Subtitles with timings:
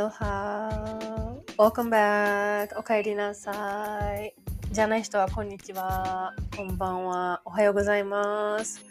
[0.00, 2.78] アロハ Welcome back.
[2.78, 4.34] お帰りなさい。
[4.72, 6.32] じゃない人はこんにちは。
[6.56, 7.42] こんばんは。
[7.44, 8.82] おはようございます。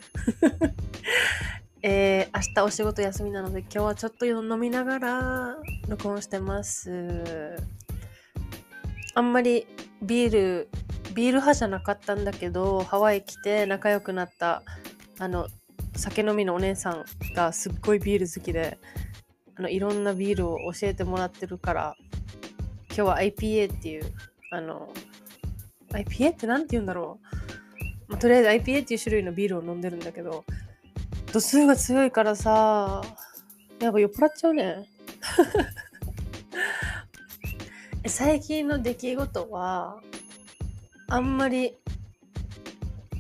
[1.82, 5.58] えー、明日お仕事休みなので今日はちょっと飲みながら
[5.88, 7.56] 録音してます。
[9.16, 9.66] あんまり
[10.04, 10.70] ビール
[11.16, 14.62] ビール派じゃなかったんだけどハワイ来て仲良くなった
[15.18, 15.48] あの
[15.96, 18.78] 酒飲みのお姉さんがすっごいビール好きで。
[19.60, 21.98] あのいろんなビールを教えてもらってるから
[22.88, 24.14] 今日は IPA っていう
[24.52, 24.94] あの
[25.92, 27.20] IPA って何て言うんだろ
[28.08, 30.46] う、まあ、とりあえず IPA っていう種類のビールを飲んでるんだけど
[31.34, 33.02] 度数が強いからさ
[33.82, 34.88] やっぱ酔っ払っちゃうね。
[38.08, 40.00] 最近の出来事は
[41.10, 41.76] あんまり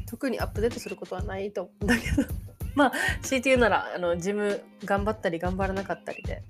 [0.07, 2.38] 特にアップデートすることはないと思うんだけど。
[2.79, 2.91] まあ
[3.21, 6.43] 強いて言うならあのジム頑張ったり頑張らなかったりで。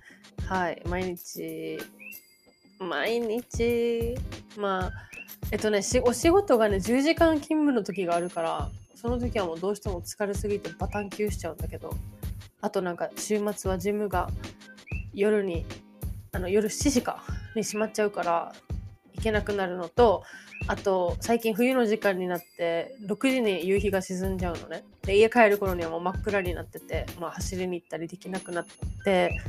[0.45, 0.81] はい。
[0.87, 1.79] 毎日
[2.79, 4.15] 毎日
[4.55, 4.91] まあ
[5.51, 11.89] えっとねお仕事がね10時間勤務の時があるからその時はもうどうしても疲れすぎてバタン休しちゃうんだけど
[12.61, 14.29] あとなんか週末はジムが
[15.13, 15.65] 夜に
[16.31, 17.23] あの夜7時か
[17.55, 18.53] に閉まっちゃうから
[19.15, 20.23] 行けなくなるのと
[20.69, 24.83] あと最近冬の時間になって6時に夕日が沈んじゃうのね。
[25.01, 28.65] で家帰る頃にはもう真っ暗になってて、まあ、走りに行ったりできなくなっ
[29.03, 29.41] て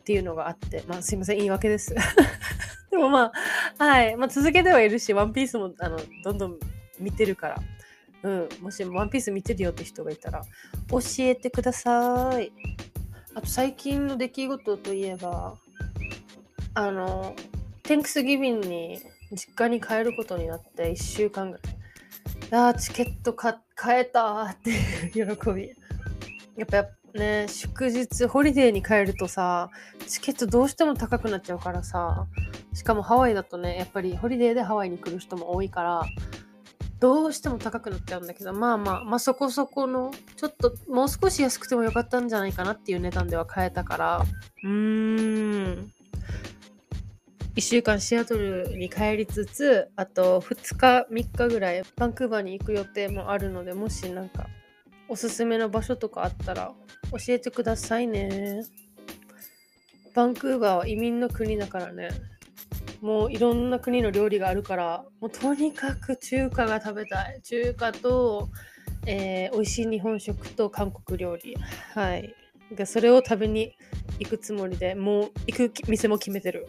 [0.00, 1.94] っていうのがあってまあすいません言い訳です。
[2.90, 3.30] でもま
[3.78, 6.58] あはい、まあ、続けてはいるしワンピースもあのどんどん
[6.98, 7.62] 見てるから。
[8.24, 8.48] うん。
[8.60, 10.42] もしワンピース見てるよって人がいたら
[10.90, 12.50] 教えてください。
[13.32, 15.54] あと最近の出来事といえば
[16.74, 17.36] あの
[17.84, 21.74] Thanksgiving に実家に帰ることになって1週間ぐらい。
[22.50, 23.54] あーチケット買
[23.88, 25.70] えたっていう 喜び。
[26.56, 29.70] やっぱね、祝日、ホリデーに帰るとさ、
[30.06, 32.26] チケットどうしても高くなっちゃうからさ、
[32.74, 36.02] しかもハワイだとね、やっぱりホリデーでハワイに来る人も多いから、
[36.98, 44.24] どうしても高くなっちゃうんだけど、まあまあ、まあそこそこの、ちょっともう少し安くてもよかったんじゃないかなっていう値段では買えたから、
[44.64, 45.93] うーん。
[47.56, 54.48] 1週間シアトルに帰りつつあと2日3日ぐらいバンクーバーに行く予定もあるのでもしなんか
[55.08, 56.72] おすすめの場所とかあったら
[57.12, 58.64] 教えてくださいね。
[60.14, 62.08] バンクーバーは移民の国だからね。
[63.00, 67.40] もういろんな国の料理があるからもうとにかく中華が食べたい。
[67.42, 68.48] 中華と、
[69.06, 71.54] えー、美味しい日本食と韓国料理。
[71.94, 72.34] はい。
[72.86, 73.76] それを食べに
[74.18, 76.66] 行くつもりでもう行く店も決めてる。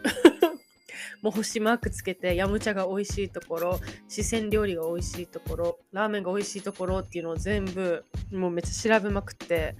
[1.25, 9.75] もう星マークつけて、ヤムチャが美味しいところ、四川料理が美味しいところ、ラーメンが美味しいところっていうのを全部、もうめっちゃ調べまくって、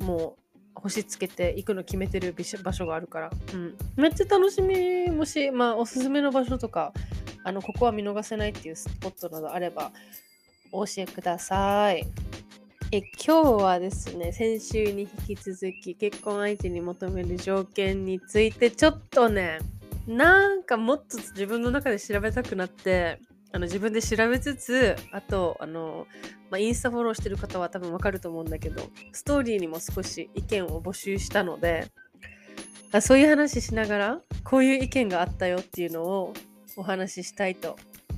[0.00, 3.76] もう星つけて行くの決めてる場所があるから、うん。
[3.94, 5.12] めっちゃ楽しみ。
[5.12, 6.92] もし、まあ、おすすめの場所とか、
[7.44, 9.92] あの、ここは見逃せないっていうスポットなどあれば、
[10.72, 12.04] お教えください。
[12.90, 19.58] え今日はですね先週に引き続き結婚相手に求める条件についてちょっとね
[20.06, 23.18] なんかもっと自分の中で調べたくなって
[23.52, 26.06] あの自分で調べつつあとあの、
[26.50, 31.90] まあ、インスタフォローしてる方は多分わかると思うんだけどストーリーにも少し意見を募集したので
[32.92, 36.32] あそういう話しながらこういう意見があったよっていうのを
[36.76, 37.76] お話ししたいと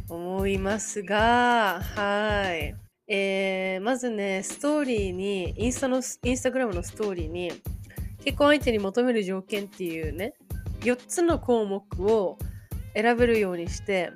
[0.09, 2.75] 思いますがはい。
[3.09, 7.53] えー、まずね、ストーリーに、インスタの、インスタグラムのストーリーに、
[8.25, 10.35] 結婚相手に求める条件っていうね、
[10.81, 12.39] 4つの項目を
[12.95, 14.13] 選べるようにして、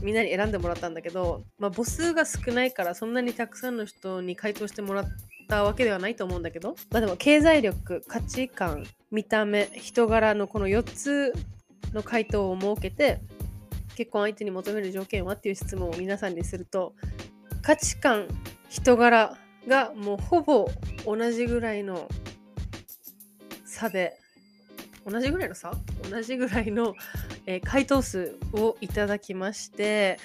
[0.00, 5.04] みんなに選んでもらったんだけど、まあ、母数が少ないからそんなにたくさんの人に回答してもらっ
[5.48, 11.32] たわけではないと思うんだけど、まあ、でも経済力価値観見た目人柄のこの4つ
[11.94, 13.20] の回答を設けて
[13.94, 16.94] 結婚相手に求める条件はっていう質問を皆さんにすると
[17.62, 18.26] 価値観
[18.68, 19.38] 人柄
[19.68, 20.68] がもうほぼ
[21.06, 22.08] 同じぐらいの
[23.64, 24.18] 差で
[25.06, 25.72] 同じぐらいの差？
[26.10, 26.94] 同じぐらいの、
[27.46, 30.18] えー、回答数をいただきまして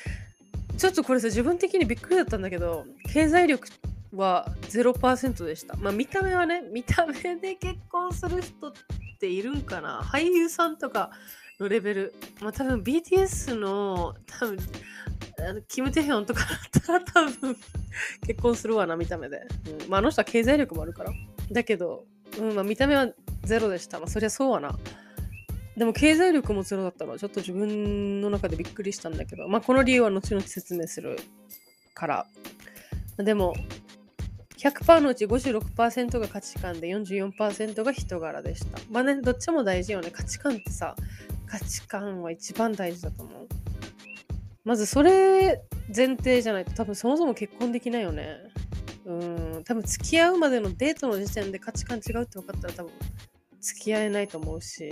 [0.78, 3.68] ちょっとこれさ自分的にびっくりだったんだけど経済力
[4.16, 5.76] は0%でした。
[5.76, 8.74] まあ見た目はね見た目で結婚する人っ
[9.20, 10.02] ているんかな？
[10.02, 11.12] 俳優さんとか
[11.60, 12.14] のレベル。
[12.42, 14.58] まあ多分 BTS の多分
[15.48, 17.58] あのキム・テヒョンとかだったら多分
[18.26, 19.42] 結婚するわな見た目で。
[19.84, 21.12] うん、まああの人は経済力もあるから。
[21.52, 22.06] だけど、
[22.40, 23.08] うんまあ、見た目は
[23.44, 24.00] ゼロでした。
[24.00, 24.78] まそりゃそうはな。
[25.78, 31.18] でも経済力もゼロだったのはちょっと自分の中でびっくりしたんだけど、まあこの理由は後々説明する
[31.94, 32.26] から。
[33.18, 33.54] でも、
[34.58, 38.78] 100%のうち56%が価値観で44%が人柄でした。
[38.92, 40.12] まあね、どっちも大事よね。
[40.12, 40.96] 価値観ってさ、
[41.46, 43.48] 価値観は一番大事だと思う。
[44.66, 45.64] まずそれ
[45.96, 48.38] 前提じゃないと多分そもそも結婚できないよね。
[49.06, 49.14] う
[49.60, 52.92] ん、多分付き合うまでのデートの時点で価値観違うって分かったら多分
[53.62, 54.92] 付き合えないと思うし。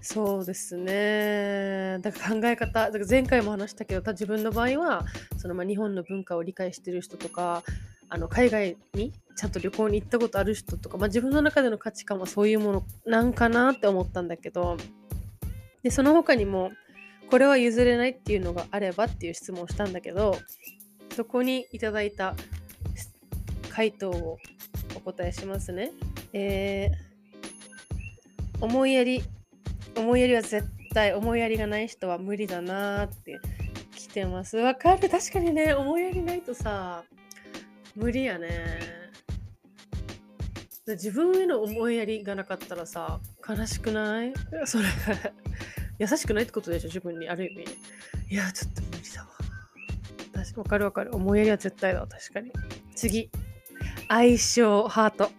[0.00, 1.98] そうですね。
[2.02, 5.06] だから考え方、だから前回も話したけど、自分の場合は、
[5.38, 7.62] そのまあ日本の文化を理解してる人とか、
[8.10, 14.76] あの海外にちゃんと旅行に行ったことある人とか、まあ、自分の中での価値観はそういうものなんかなって思ったんだけど、
[15.82, 16.70] でその他にも、
[17.30, 20.36] これは譲れないっていうのがあればっていう質問をしたんだけど、
[21.16, 22.34] そこにいただいた
[23.70, 24.38] 回答を
[24.94, 25.90] お答えしますね。
[26.34, 29.22] えー、思いやり
[29.96, 33.38] 思いやりは絶対思いやりがない人は無理だなって
[33.94, 34.56] 来てます。
[34.56, 37.04] わかる確かにね、思いやりないとさ、
[37.94, 38.48] 無理やね。
[40.86, 44.34] 自分への思いやりがなかったらさ、悲しくない？
[44.66, 44.84] それ
[45.98, 47.28] 優しくないってことでしょ、自分に。
[47.28, 47.64] ある意味。
[48.30, 49.28] いや、ちょっと無理だわ。
[50.56, 51.14] わかるわかる。
[51.14, 52.50] 思いやりは絶対だわ、確かに。
[52.96, 53.30] 次。
[54.08, 55.30] 相性ハート。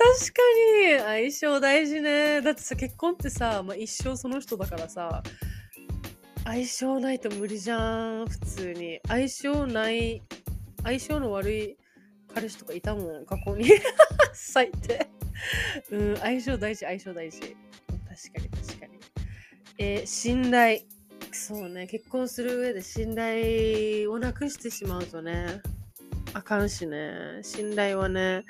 [0.00, 0.42] 確か
[0.94, 1.30] に。
[1.30, 2.40] 相性大事ね。
[2.40, 5.22] だってさ結婚ってさ、まあ、一生その人だからさ
[6.44, 8.26] 相性ないと無理じゃん。
[8.26, 8.98] 普通に。
[9.06, 10.22] 相性ない
[10.82, 11.76] 相性の悪い
[12.34, 13.26] 彼氏とかいたもん。
[13.26, 13.68] 過去に。
[14.32, 15.06] 最低。
[15.90, 17.40] うん相性大事相性大事。
[17.40, 17.56] 確か
[18.40, 18.98] に確かに。
[19.76, 20.80] えー、信頼。
[21.30, 21.86] そうね。
[21.86, 25.60] 結婚する上で信頼をなくしてしまうとね。
[26.32, 28.44] あかんしね信頼はね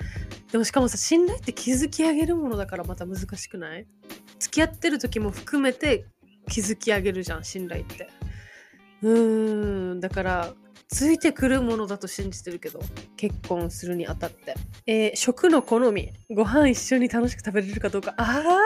[0.51, 3.87] でもしかもさ、信頼って築き上げるものだからまた難しくない？
[4.39, 6.05] 付き合ってる時も含めて
[6.49, 8.09] 築き上げるじゃん、信頼って。
[9.01, 10.53] うーん、だから、
[10.89, 12.81] ついてくるものだと信じてるけど、
[13.15, 14.55] 結婚するにあたって。
[14.85, 18.13] えー、食の好み、ご飯一緒に楽しく食べれるかどうか。
[18.17, 18.61] あー、わかる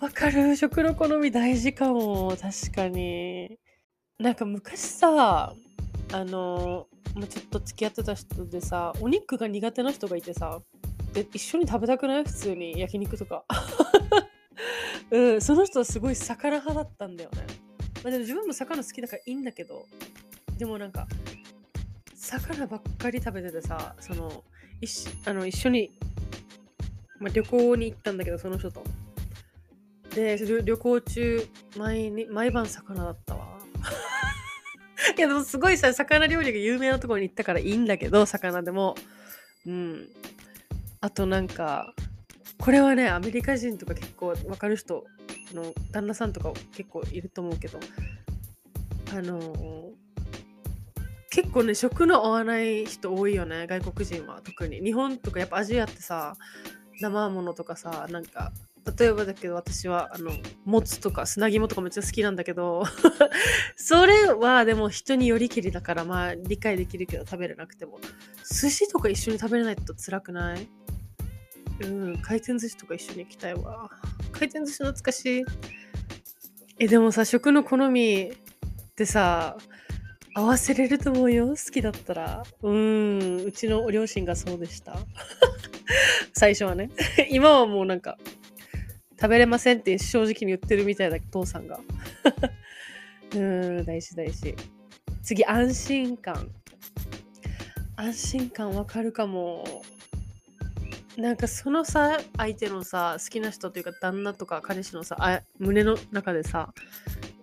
[0.00, 0.56] わかる。
[0.56, 2.36] 食の好み大事かも。
[2.40, 3.58] 確かに。
[4.20, 5.54] なんか昔さ、
[6.12, 10.60] あのまあ、ちょっと付き合ってた人でさお肉が苦手な人がいてさ
[11.12, 12.24] で一緒に食べたくない？
[12.24, 12.78] 普通に。
[12.80, 13.44] 焼肉とか。
[15.12, 15.40] うん。
[15.40, 17.46] その人はすごい魚派だったんだよね、
[18.02, 19.86] まあ、でも自分も魚好きだからいいんだけど
[20.58, 21.06] でもなんか
[22.14, 24.42] 魚ばっかり食べててさその
[24.80, 25.92] 一あの一緒に、
[27.20, 28.82] まあ、旅行に行ったんだけどその人と。
[30.14, 33.53] で旅行中毎に毎晩魚だったわ。
[35.16, 38.94] いやでもすごいさ魚料理が有名なところに行ったからいいんだけど魚でも。
[39.66, 40.08] うん。
[41.04, 41.92] あとなんか
[42.58, 45.04] これはねアメリカ人とか結構分かる人
[45.52, 47.78] の旦那さんとか結構いると思うけど
[49.12, 49.90] あのー、
[51.30, 54.80] 結構ね食の合わない人多いよね外国人は特に。
[54.80, 56.36] 日本とかやっぱアジアってさ
[57.00, 58.50] 生ものとかさなんか
[58.98, 60.30] 例えばだけど私はあの
[60.64, 62.84] もつとか砂肝とかめっちゃ好きなんだけど
[63.76, 67.98] それはでも人によりきりだからまあ理解できるけど食べれなくても。
[68.46, 70.68] 寿司とか一緒に食べれないと辛くない？
[71.80, 73.90] うん回転寿司とか一緒に行きたいわ。
[74.32, 75.44] 回転寿司懐かしい。
[76.78, 78.34] えでもさ食の好みっ
[78.94, 79.56] てさ
[80.34, 81.48] 合わせれると思うよ。
[81.48, 82.42] 好きだったら。
[82.62, 84.98] うんうちの両親がそうでした。
[86.34, 86.90] 最初はね。
[87.30, 88.18] 今はもうなんか
[89.24, 91.80] 食べれませんって正直に言ってるみたいだ父さんが。
[93.34, 94.54] うん、大事大事。
[95.22, 96.50] 次、安心感。
[97.96, 99.64] 安心感わかるかも。
[101.16, 106.74] なんかそのさ相手のさ好きな人というか旦那とか彼氏のさあ胸の中でさ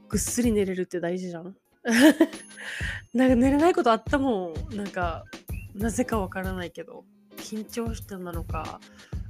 [0.09, 1.55] ぐっすり寝れるって大事じゃん
[3.15, 5.23] なんか寝れないことあったもんなんか
[5.73, 7.05] なぜかわからないけど
[7.37, 8.81] 緊張してなのか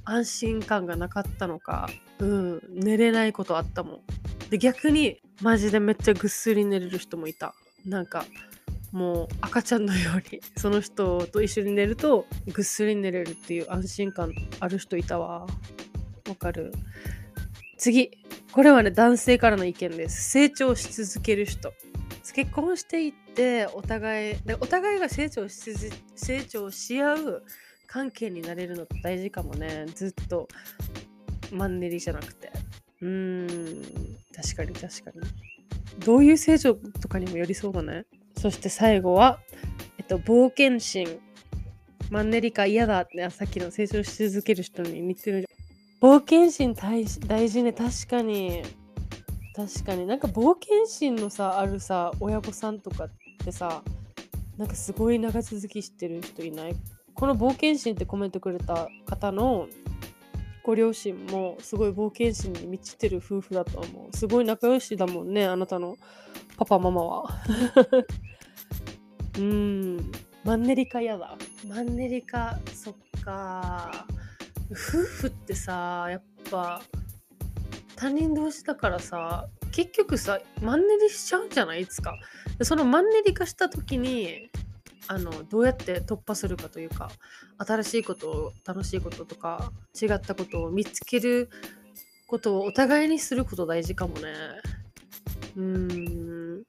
[0.03, 1.89] 安心感がなかったのか
[2.20, 4.00] うん寝れないことあったもん。
[4.50, 7.53] で逆にマジでめっちゃぐっすり寝れる人もいた。
[7.86, 8.25] なんか
[8.91, 15.48] もう赤ちゃんのようにその人と一緒に寝るとぐっすり寝れるっていう安心感ある人いたわ。
[16.27, 16.72] わかる。
[17.77, 18.12] 次。
[18.51, 20.29] これはね男性からの意見です。
[20.31, 21.74] 成長し続ける人。
[22.34, 25.74] 結婚していってお互いでお互いが成長し
[26.15, 27.43] 成長し合う
[27.91, 30.48] 関係になれるのって大事かもねずっと
[31.51, 32.51] マンネリじゃなくて
[33.01, 35.21] うーん確かに確かに
[36.05, 38.05] どういう成長とかにもよりそうだね
[38.41, 39.39] そして最後は、
[40.00, 41.19] えっと、冒険心。
[42.10, 45.48] マンネリ化嫌だってさっきの成長し続ける人に似てる。
[46.01, 47.71] 冒険心大大事ね。
[47.71, 48.63] 確かに。
[49.55, 50.07] 確かに。
[50.07, 53.10] なんか冒険心のさ、あるさ、親御さんとかっ
[53.45, 53.83] てさ、
[54.57, 56.75] なんかすごい長続きしてる人いない？
[57.22, 59.68] この冒険心ってコメントくれた方の
[60.63, 64.18] ご両親もすごい冒険心に満ちてる夫婦だと思う。
[64.18, 65.98] すごい仲良しだもんね、あなたの
[66.58, 67.30] パパママは。
[69.38, 70.12] うん。
[70.44, 71.38] マンネリ化やだ。
[71.68, 74.08] マンネリ化、そっか。
[74.72, 76.82] 夫婦ってさ、やっぱ、
[77.96, 81.82] 他人同士だからさ、結局さ、マンネリしちゃうんじゃない？
[81.82, 82.18] いつか。
[82.63, 84.50] そのマンネリ化した時に、
[85.12, 87.12] あのどうやって突破するかというか
[87.58, 91.50] 新しいこと楽しいこととか違ったことを見つける
[92.27, 94.30] ことをお互いにすること大事かもね
[95.58, 95.63] うー
[96.60, 96.63] ん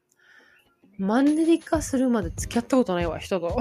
[0.99, 3.59] マンネリ化するまで付き合ったことないわ、人と。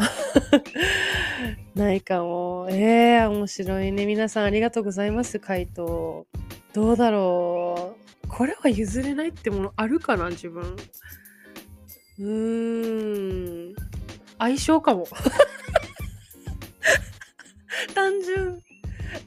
[1.74, 2.68] ないかも。
[2.70, 4.06] ええー、面白いね。
[4.06, 6.28] 皆さんありがとうございます、回答。
[6.74, 7.96] どうだろ
[8.26, 8.28] う。
[8.28, 10.76] これは譲れないってものあるかな、自分。
[12.20, 13.91] うーん。
[14.42, 15.08] 相性かも。
[17.94, 18.60] 単純。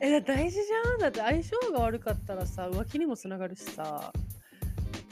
[0.01, 0.99] え、大事じゃん。
[0.99, 4.13] だって相性が悪かったらさ、浮気にもつながるしさ、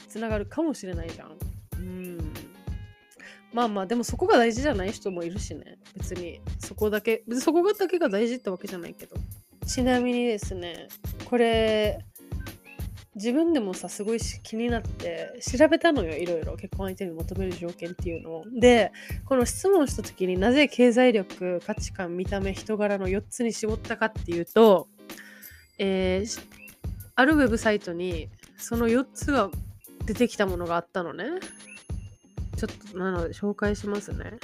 [0.09, 1.37] つながるかもしれないじゃん。
[1.77, 2.33] うん。
[3.53, 9.15] まあまあでもそこが大事じゃない人もいるしね別にそこだけ別にそこだけが大事ってわけじゃないけど
[9.67, 10.87] ちなみにですね
[11.25, 12.03] これ
[13.15, 18.91] 自分でもさすごい気になって調べたのよいろいろ結婚相手に求める条件っていうのをで
[19.25, 24.87] この質問した時になぜ経済力価値観見た目人柄の4つに絞ったかっていうと、
[25.77, 26.41] えー、
[27.15, 29.49] あるウェブサイトにその4つが
[30.05, 31.25] 出てきたものがあったのね
[32.55, 34.37] ちょっとなので紹介しますね。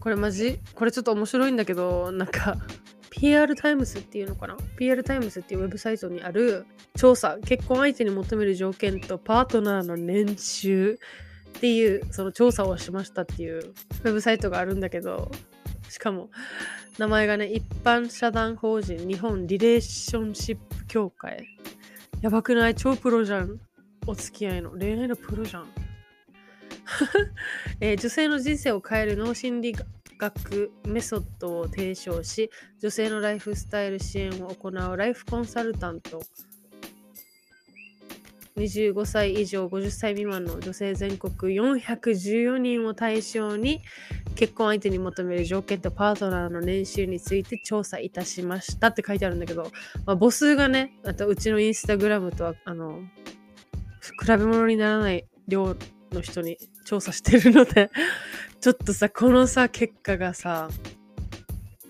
[0.00, 0.60] これマジ？
[0.74, 2.56] これちょっと面白いんだけど、なんか
[3.10, 6.66] PR タイムスっていうのかな ?PR タイムスっていうウェブサイトにある
[6.98, 10.98] 調査、結婚相手に求める条件とパートナーの年収
[11.56, 15.30] っていうその調査をしましたっていうウェブサイトがあるんだけど、
[15.88, 16.28] しかも
[16.98, 21.46] 名前がね、一般社団法人日本リレーションシップ協会。
[22.20, 22.74] やばくない？
[22.74, 23.60] 超プロじゃん。
[24.08, 24.70] お付き合いの。
[24.70, 25.68] 恋愛のプロじゃん。
[27.80, 29.74] えー、女性の人生を変える脳心理
[30.18, 32.50] 学メソッドを提唱し
[32.80, 36.22] 女性のライフスタイル支援を行うライフコンサルタント
[38.58, 43.82] 25歳以上50歳未満の女性全国414人を対象に
[44.34, 49.70] 結婚相手に求める条件とパートナーの年収について調査いたしましたって書いてあるんだけど、
[50.04, 53.00] まあ、母数がねあとうちのインスタグラムとはあの
[54.20, 55.76] 比べ物にならない量
[56.12, 57.90] の人に調査してるので
[58.60, 60.68] ちょっとさ、このさ、結果がさ、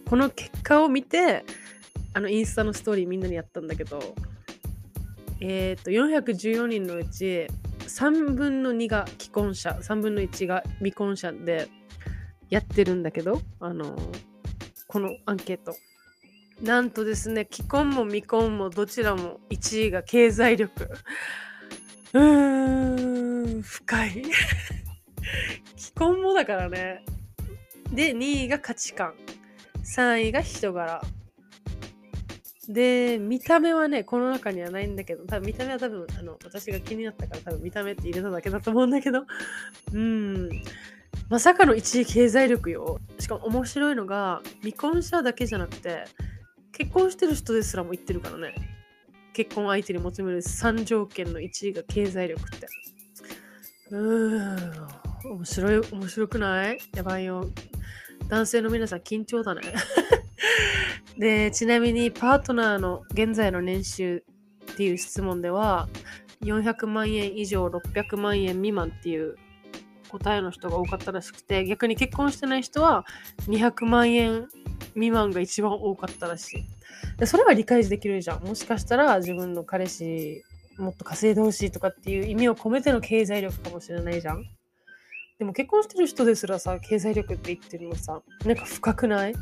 [0.05, 1.45] この結果を見て、
[2.13, 4.15] あの、インスタのストーリーみんなにやったんだけど、
[5.41, 7.47] えっ、ー、と、414人のうち、
[7.81, 11.69] 3分の2が既婚者、3分の1が未婚者で
[12.51, 13.97] やってるんだけど、あの、
[14.87, 15.75] このアンケート。
[16.63, 20.91] なんとですね、既婚も未婚もどちらも1位が経済力。
[22.13, 24.25] うーん、深い。
[25.77, 27.05] 既婚もだからね。
[27.93, 29.15] で、2位が価値観。
[29.85, 31.01] 3位が人柄。
[32.69, 39.25] で、見た目はね、この中にはないんだけど、多分見た目は多分、あの、私が気になったから多分見た目って入れただけだと思うんだけど、
[39.93, 40.51] うん。
[41.31, 43.01] まさかの1位経済力よ。
[43.19, 46.05] しかも面白いのが、未婚者だけじゃなくて、
[46.73, 48.55] 結婚してる人ですらも言ってるからね。
[49.33, 52.67] 結婚相手に求める3条件の1位が経済力って。
[53.91, 54.89] うーん。
[55.25, 56.79] 面白い、面白くない？
[56.95, 57.51] やばいよ。
[58.29, 59.63] 男性の皆さん緊張だね。
[61.19, 64.25] で、ちなみにパートナーの現在の年収
[64.73, 65.89] っていう質問では、
[66.43, 69.37] 400万円以上600万円未満っていう
[70.09, 73.05] 答えの人が多かったらしくて、逆に結婚してない人は
[73.49, 74.47] 200万円
[74.95, 76.65] 未満が一番多かったらしい。
[77.19, 78.45] でそれは理解できるじゃん。
[78.45, 80.45] もしかしたら自分の彼氏
[80.79, 84.45] もっと稼いでほしいとかっていう意味を込めての経済力かもしれないじゃん。
[85.41, 89.35] でも結婚してる人ですらさ、経済力って言ってるのさ、なんか深くない？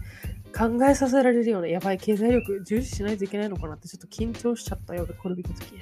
[0.56, 5.74] 考えさせられるようなやばい経済力重視しないといけないのかなってちょっと緊張しちゃったようで、これ見たとき。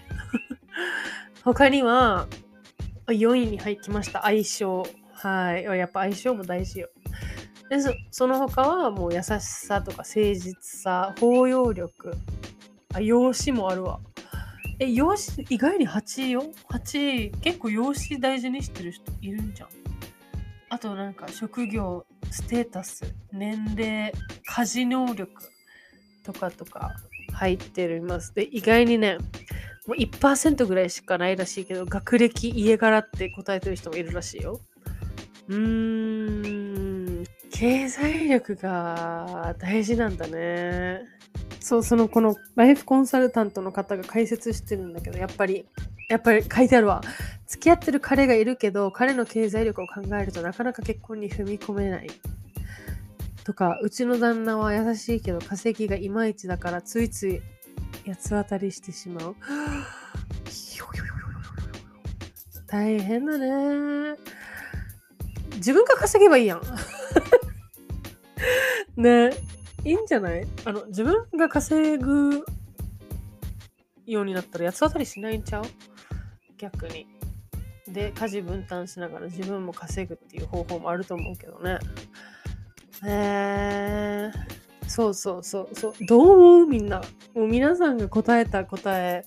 [1.44, 2.26] 他には、
[3.06, 4.22] 4位に入ってました。
[4.22, 4.82] 相性。
[5.12, 5.62] はい。
[5.62, 6.88] やっぱ相性も大事よ。
[7.70, 12.12] でそその他はもう優しさとか誠実さ、包容力。
[12.94, 14.00] あ、容姿もあるわ。
[14.80, 19.68] え、容姿、意外に8位よ ?8 位、結構容姿大事にしてる人いるんじゃん。
[20.68, 22.04] あとなんか職業、
[22.34, 24.12] ステータス、年齢、
[24.44, 25.30] 家事能力
[26.24, 26.96] とかとか
[27.32, 28.34] 入っています。
[28.34, 29.18] で、意外にね、
[29.86, 34.60] もう1%ぐらいしかないらしいけど、学歴、家柄って答えてる人もいるらしいよ。
[35.46, 41.02] うーん、経済力が大事なんだね。
[41.60, 45.66] そう、そのこのライフコンサルタントの方が解説してるんだけど、やっぱり、
[46.08, 47.00] やっぱり書いてあるわ。
[47.46, 52.08] 付き合ってる彼がいるけど、彼の経済力を考えるとなかなか結婚に踏み込めない。
[53.44, 57.42] とか、うちの旦那は優しいけど稼ぎがいまいちだからついつい
[58.06, 59.36] 八つ当たりしてしまう。
[62.66, 64.16] 大変だね。
[65.56, 66.60] 自分が稼げばいいやん。
[69.00, 69.30] ね
[69.84, 70.46] いいんじゃない？
[70.64, 72.44] あの、自分が稼ぐ
[74.06, 75.64] ようになったら八つ当たりしないんちゃう？
[76.58, 77.06] 逆に。
[77.88, 81.78] で、家事分担しながら自分も稼ぐっていう方法もあると思うけどね。
[83.06, 84.64] えー。
[84.88, 85.94] そうそうそうそう。
[86.06, 86.66] どう思う？
[86.66, 87.02] みんな。
[87.34, 89.24] もう皆さんが答えた答え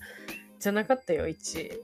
[0.58, 1.80] じゃなかったよ、1。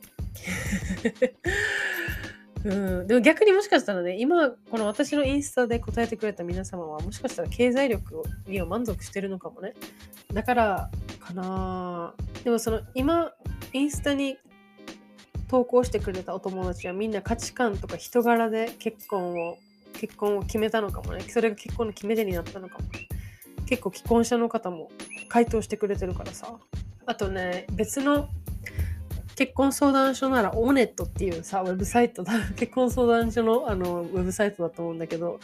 [2.64, 9.74] うん、でも逆にもしかしたらね、今、この私のインスタで答えてくれた皆様は、もしかしたら経済力には満足してるのかもね。
[10.32, 13.32] だから、かなでもその、今、
[13.74, 14.38] インスタに
[15.54, 19.58] 投稿してくれたお友達はみんな価値観とか人柄で結婚を、
[19.92, 21.20] 結婚を決めたのかもね。
[21.28, 22.84] それが結婚の決め手になったのかも。
[23.64, 24.90] 結構既婚者の方も
[25.28, 26.56] 回答してくれてるからさ。
[27.06, 28.28] あとね、別の
[29.36, 35.38] 結婚相談所ならオネットっていうさ、ウェブサイトだ、 結婚相談所のあのウェブサイトだと思うんだけど、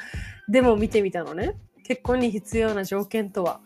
[0.48, 1.54] でも見てみたのね。
[1.84, 3.60] 結婚に必要な条件とは、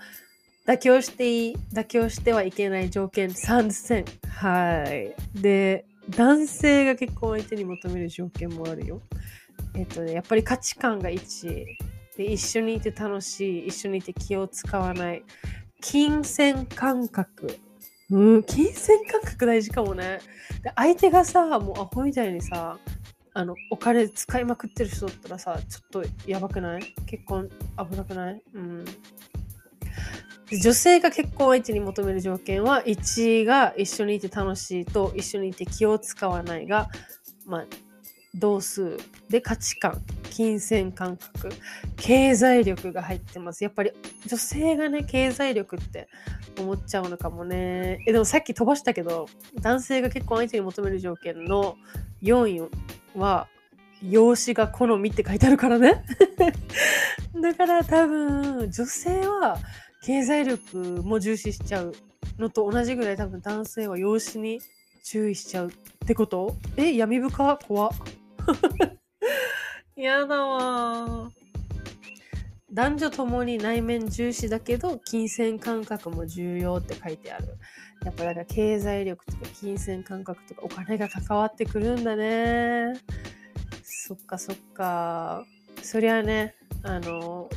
[0.67, 4.05] 妥協していい、妥協してはいけない条件3選。
[4.29, 5.15] はい。
[5.41, 9.01] で、男性が結婚相手に求める条件もあるよ。
[9.75, 11.67] えっとね、やっぱり価値観が一。
[12.17, 13.67] で一緒にいて楽しい。
[13.67, 15.25] 一緒にいて気を使わない。
[15.81, 17.59] 金銭感覚。
[18.11, 20.21] うん金銭感覚大事かもね。
[20.63, 22.79] で相手がさもうアホみたいにさ
[23.33, 26.95] あのお金使いまくってる人だったらさちょっとやばくない？
[27.07, 27.49] 結婚
[27.91, 28.43] 危なくない？
[28.55, 28.85] うん。
[30.51, 36.89] 女性が結婚相手に求める条件は1が一緒にいて楽しいと一緒にいて気を使わないが、
[37.47, 37.65] まあ、
[38.35, 38.99] 同数
[39.31, 41.51] で価値観金銭感覚
[41.97, 43.63] 経済力が入ってます。
[43.63, 43.93] やっぱり
[44.27, 46.09] 女性がね経済力って
[46.59, 48.01] 思っちゃうのかもね。
[48.07, 49.27] えでもさっき飛ばしたけど
[49.61, 51.77] 男性が結婚相手に求める条件の
[52.23, 52.71] 4位
[53.15, 53.47] は
[54.03, 56.05] 容姿が好みって書いてあるからね。
[57.41, 59.59] だから多分女性は
[60.05, 61.95] 経済力も重視しちゃう
[62.39, 64.61] のと同じぐらい多分男性は容姿に
[65.03, 65.73] 注意しちゃうっ
[66.07, 66.57] てこと？
[66.77, 67.59] え闇深？
[67.67, 67.91] 怖っ
[69.97, 71.31] やだわ
[72.71, 77.47] 男女ともに内面重視だけど金銭感覚も重要って書いてある。
[78.05, 82.93] やっぱだから経済力とか金銭感覚とかお金が関わってくるんだね。
[83.83, 85.47] そっかそっか。
[85.83, 87.49] そりゃね、あの、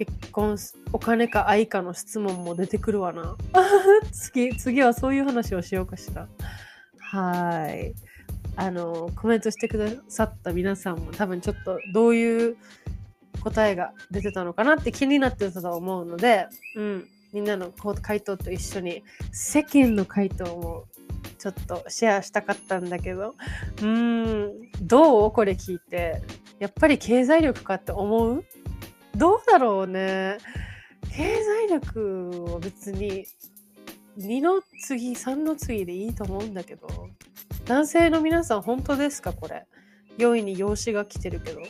[0.00, 0.56] 結婚、
[0.94, 3.36] お金か愛かの質問も出てくるわな。
[4.12, 6.26] 次、次はそういう話をしようかしら。
[6.98, 7.92] はい。
[8.56, 12.56] あのコメントしてくださった皆さんも多分ちょっとどういう
[13.42, 20.84] 答えが出てたのかなって気になってたと思うので、うん、みんなの回答と一緒に世間の回答も
[21.38, 23.34] ちょっとシェアしたかったんだけど
[23.78, 25.30] うーんどう？
[25.30, 26.22] これ聞いて
[26.58, 28.44] やっぱり経済力かって思う？
[29.16, 30.38] どうだろうね
[31.12, 33.26] 経済力は別に
[34.18, 36.88] 2の次3の次でいいと思うんだけど
[37.64, 39.66] 男性の皆さん本当ですかこれ
[40.18, 41.60] ？4位に養子が来てるけど。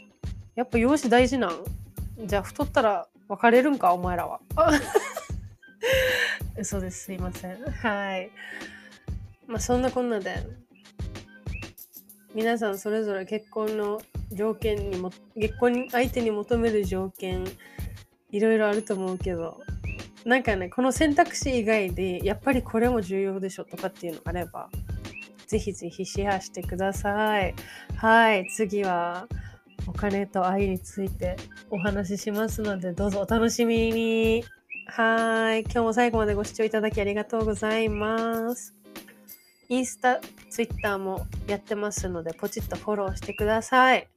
[0.55, 2.27] やっぱ養子大事なん？
[2.27, 4.41] じゃあ太ったら別れるんかお前らは。
[6.59, 7.05] 嘘です。
[7.05, 7.63] すいません。
[7.63, 8.31] はい。
[9.47, 10.37] まあそんなこんなで、
[12.35, 14.01] 皆さんそれぞれ結婚の
[14.33, 17.45] 条件にも、結婚相手に求める条件、
[18.31, 19.61] いろいろあると思うけど、
[20.25, 24.69] なんかね、この選択肢以外で、やっぱりこれも重要でしょとかっていうのがあれば、
[25.47, 27.55] ぜひぜひシェアしてください。
[27.97, 29.27] はい、次は
[29.87, 31.37] お金と愛について
[31.71, 34.45] お話ししますので、どうぞお楽しみに。
[34.87, 38.75] はい、今日も最後までご視聴いただきありがとうございます。
[39.69, 44.09] インスタ、ツイッターもやってますので、ポチッとフォローしてください。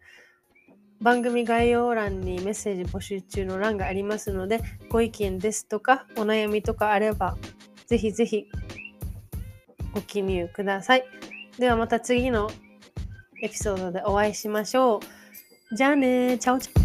[1.04, 7.36] 番組概要欄にメッセージ募集中の欄がありますので、ご意見ですとか、お悩みとかあれば、
[7.88, 8.48] ぜひぜひ
[9.94, 11.04] ご記入ください。
[11.60, 12.50] ではまた次の
[13.44, 15.02] エピソードでお会いしましょ
[15.72, 15.76] う。
[15.76, 16.83] じゃあねチャオチャオ。